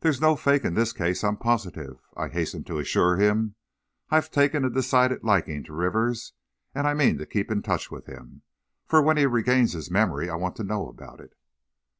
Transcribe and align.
"There's 0.00 0.20
no 0.20 0.34
fake 0.34 0.64
in 0.64 0.74
this 0.74 0.92
case, 0.92 1.22
I'm 1.22 1.36
positive," 1.36 2.00
I 2.16 2.26
hastened 2.26 2.66
to 2.66 2.80
assure 2.80 3.14
him; 3.18 3.54
"I've 4.10 4.28
taken 4.28 4.64
a 4.64 4.68
decided 4.68 5.22
liking 5.22 5.62
to 5.62 5.72
Rivers, 5.72 6.32
and 6.74 6.88
I 6.88 6.94
mean 6.94 7.18
to 7.18 7.24
keep 7.24 7.52
in 7.52 7.62
touch 7.62 7.88
with 7.88 8.06
him, 8.06 8.42
for 8.84 9.00
when 9.00 9.16
he 9.16 9.26
regains 9.26 9.74
his 9.74 9.92
memory 9.92 10.28
I 10.28 10.34
want 10.34 10.56
to 10.56 10.64
know 10.64 10.88
about 10.88 11.20
it." 11.20 11.34